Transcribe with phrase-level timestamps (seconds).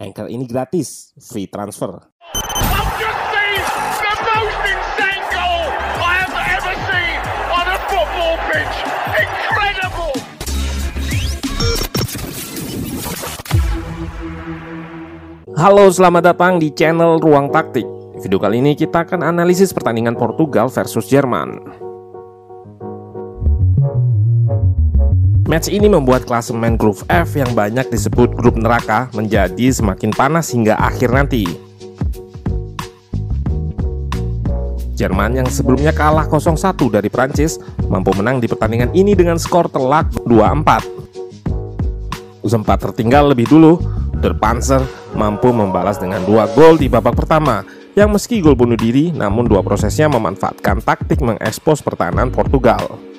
[0.00, 1.92] Anchor ini gratis, free transfer.
[15.60, 17.84] Halo, selamat datang di channel Ruang Taktik.
[18.16, 21.79] Di video kali ini kita akan analisis pertandingan Portugal versus Jerman.
[25.50, 30.78] Match ini membuat klasemen grup F yang banyak disebut grup neraka menjadi semakin panas hingga
[30.78, 31.42] akhir nanti.
[34.94, 36.54] Jerman yang sebelumnya kalah 0-1
[36.94, 37.58] dari Prancis
[37.90, 42.46] mampu menang di pertandingan ini dengan skor telak 2-4.
[42.46, 43.82] Sempat tertinggal lebih dulu,
[44.22, 44.86] Der Panzer
[45.18, 47.66] mampu membalas dengan dua gol di babak pertama
[47.98, 53.09] yang meski gol bunuh diri namun dua prosesnya memanfaatkan taktik mengekspos pertahanan Portugal.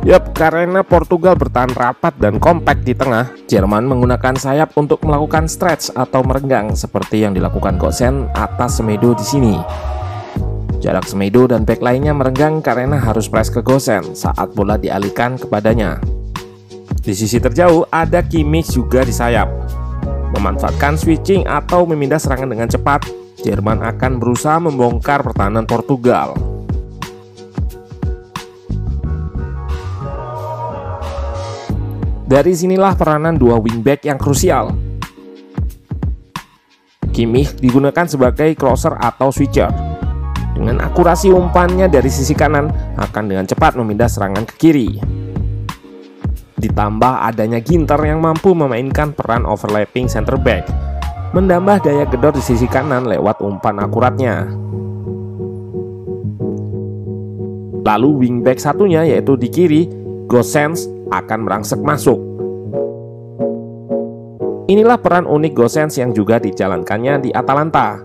[0.00, 5.92] Yap, karena Portugal bertahan rapat dan kompak di tengah, Jerman menggunakan sayap untuk melakukan stretch
[5.92, 9.60] atau merenggang seperti yang dilakukan Gosen atas Semedo di sini.
[10.80, 16.00] Jarak Semedo dan back lainnya merenggang karena harus press ke Gosen saat bola dialihkan kepadanya.
[17.04, 19.52] Di sisi terjauh ada Kimmich juga di sayap.
[20.32, 23.04] Memanfaatkan switching atau memindah serangan dengan cepat,
[23.44, 26.59] Jerman akan berusaha membongkar pertahanan Portugal.
[32.30, 34.70] Dari sinilah peranan dua wingback yang krusial.
[37.10, 39.66] Kimmich digunakan sebagai crosser atau switcher.
[40.54, 45.02] Dengan akurasi umpannya dari sisi kanan akan dengan cepat memindah serangan ke kiri.
[46.54, 50.70] Ditambah adanya Ginter yang mampu memainkan peran overlapping center back,
[51.34, 54.46] menambah daya gedor di sisi kanan lewat umpan akuratnya.
[57.82, 59.90] Lalu wingback satunya yaitu di kiri,
[60.30, 62.18] Gosens akan merangsek masuk.
[64.70, 67.98] Inilah peran unik Gosens yang juga dijalankannya di Atalanta.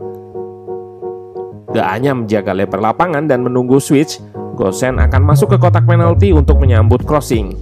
[1.70, 4.18] Gak hanya menjaga lebar lapangan dan menunggu switch,
[4.56, 7.54] Gosen akan masuk ke kotak penalti untuk menyambut crossing.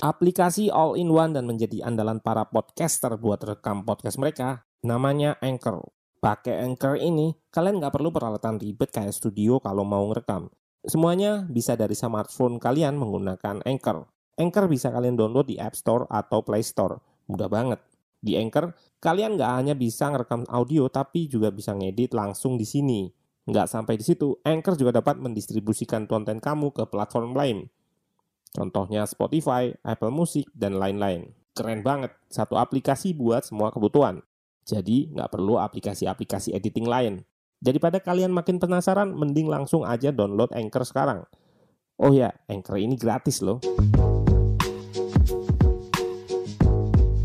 [0.00, 5.92] Aplikasi all-in-one dan menjadi andalan para podcaster buat rekam podcast mereka, namanya Anchor.
[6.24, 10.48] Pakai Anchor ini, kalian nggak perlu peralatan ribet kayak studio kalau mau ngerekam.
[10.80, 14.08] Semuanya bisa dari smartphone kalian menggunakan Anchor.
[14.40, 16.96] Anchor bisa kalian download di App Store atau Play Store.
[17.28, 17.80] Mudah banget.
[18.20, 23.12] Di Anchor, kalian nggak hanya bisa ngerekam audio, tapi juga bisa ngedit langsung di sini.
[23.44, 27.68] Nggak sampai di situ, Anchor juga dapat mendistribusikan konten kamu ke platform lain.
[28.52, 31.32] Contohnya Spotify, Apple Music, dan lain-lain.
[31.52, 34.24] Keren banget, satu aplikasi buat semua kebutuhan.
[34.64, 37.14] Jadi, nggak perlu aplikasi-aplikasi editing lain.
[37.60, 41.28] Daripada kalian makin penasaran, mending langsung aja download Anchor sekarang.
[42.00, 43.60] Oh ya, Anchor ini gratis loh.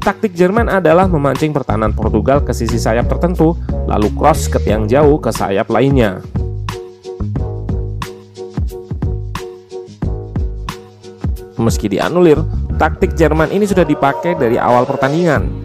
[0.04, 3.56] Taktik Jerman adalah memancing pertahanan Portugal ke sisi sayap tertentu,
[3.88, 6.20] lalu cross ke tiang jauh ke sayap lainnya.
[11.56, 12.44] Meski dianulir,
[12.76, 15.65] taktik Jerman ini sudah dipakai dari awal pertandingan.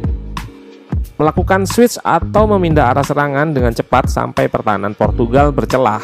[1.20, 6.00] Melakukan switch atau memindah arah serangan dengan cepat sampai pertahanan Portugal bercelah.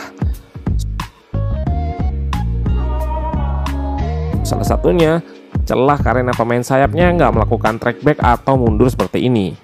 [4.45, 5.25] Salah satunya
[5.65, 9.57] celah karena pemain sayapnya nggak melakukan track back atau mundur seperti ini.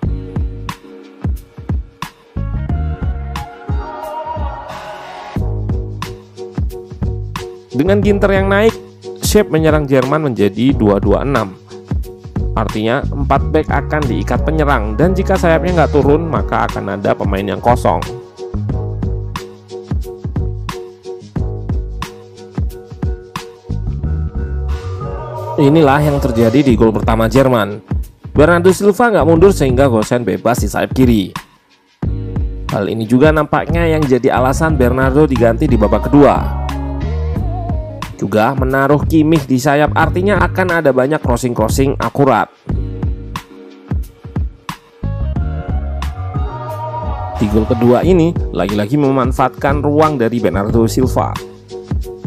[7.77, 8.73] Dengan ginter yang naik,
[9.21, 11.62] shape menyerang Jerman menjadi 226.
[12.53, 17.45] Artinya 4 back akan diikat penyerang dan jika sayapnya nggak turun maka akan ada pemain
[17.45, 18.01] yang kosong.
[25.61, 27.81] Inilah yang terjadi di gol pertama Jerman.
[28.33, 31.33] Bernardo Silva nggak mundur sehingga Gosen bebas di sayap kiri.
[32.73, 36.62] Hal ini juga nampaknya yang jadi alasan Bernardo diganti di babak kedua.
[38.23, 42.47] Juga menaruh Kimih di sayap artinya akan ada banyak crossing-crossing akurat.
[47.43, 51.35] Di gol kedua ini lagi-lagi memanfaatkan ruang dari Bernardo Silva.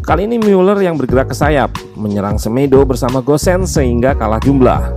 [0.03, 4.91] Kali ini Müller yang bergerak ke sayap, menyerang Semedo bersama Gosen sehingga kalah jumlah.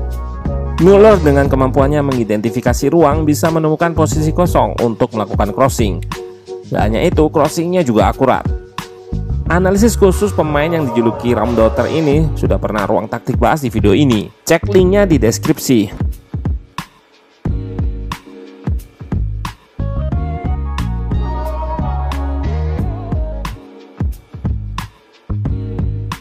[0.83, 6.03] Müller dengan kemampuannya mengidentifikasi ruang bisa menemukan posisi kosong untuk melakukan crossing.
[6.75, 8.58] Gak hanya itu, crossingnya juga akurat.
[9.49, 14.29] Analisis khusus pemain yang dijuluki Ramdotter ini sudah pernah ruang taktik bahas di video ini.
[14.45, 15.89] Cek linknya di deskripsi.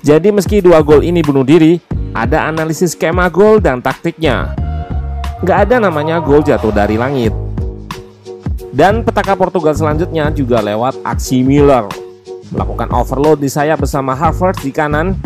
[0.08, 1.84] Jadi meski dua gol ini bunuh diri,
[2.16, 4.56] ada analisis skema gol dan taktiknya.
[5.44, 7.36] Gak ada namanya gol jatuh dari langit.
[8.72, 12.07] Dan petaka Portugal selanjutnya juga lewat aksi Miller.
[12.48, 15.20] Melakukan overload di sayap bersama Harvard di kanan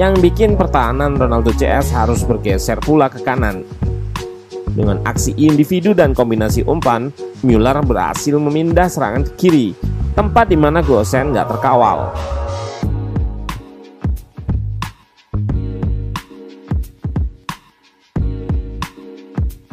[0.00, 3.60] yang bikin pertahanan Ronaldo CS harus bergeser pula ke kanan.
[4.72, 7.12] Dengan aksi individu dan kombinasi umpan,
[7.44, 9.68] Müller berhasil memindah serangan ke kiri,
[10.16, 12.08] tempat di mana Gosen gak terkawal.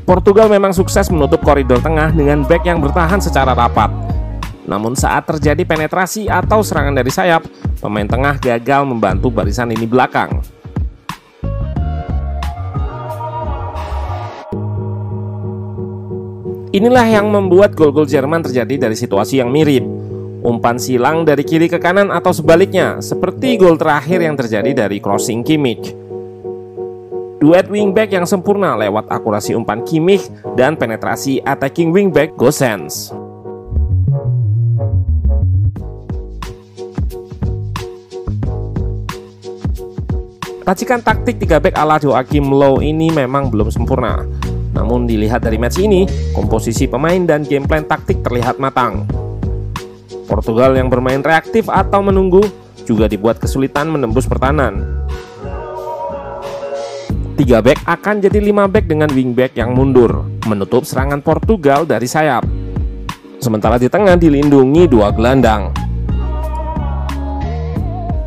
[0.04, 4.09] Portugal memang sukses menutup koridor tengah dengan back yang bertahan secara rapat.
[4.70, 7.42] Namun saat terjadi penetrasi atau serangan dari sayap,
[7.82, 10.46] pemain tengah gagal membantu barisan ini belakang.
[16.70, 19.82] Inilah yang membuat gol-gol Jerman terjadi dari situasi yang mirip.
[20.46, 25.42] Umpan silang dari kiri ke kanan atau sebaliknya, seperti gol terakhir yang terjadi dari crossing
[25.42, 25.98] Kimmich.
[27.42, 33.10] Duet wingback yang sempurna lewat akurasi umpan Kimmich dan penetrasi attacking wingback Gosens.
[40.70, 44.22] Racikan taktik 3 back ala Joachim Low ini memang belum sempurna.
[44.78, 49.10] Namun dilihat dari match ini, komposisi pemain dan game plan taktik terlihat matang.
[50.30, 52.46] Portugal yang bermain reaktif atau menunggu
[52.86, 54.86] juga dibuat kesulitan menembus pertahanan.
[57.34, 62.46] 3 back akan jadi 5 back dengan wingback yang mundur, menutup serangan Portugal dari sayap.
[63.42, 65.89] Sementara di tengah dilindungi dua gelandang.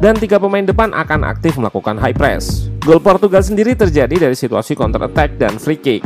[0.02, 2.66] Dan tiga pemain depan akan aktif melakukan high press.
[2.82, 6.02] Gol Portugal sendiri terjadi dari situasi counter attack dan free kick.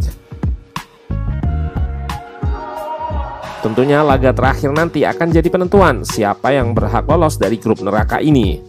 [3.65, 8.61] Tentunya laga terakhir nanti akan jadi penentuan siapa yang berhak lolos dari grup neraka ini.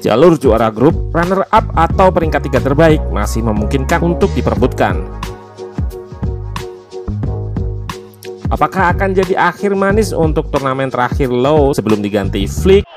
[0.00, 5.04] Jalur juara grup, runner up atau peringkat tiga terbaik masih memungkinkan untuk diperebutkan.
[8.48, 12.95] Apakah akan jadi akhir manis untuk turnamen terakhir low sebelum diganti Flick?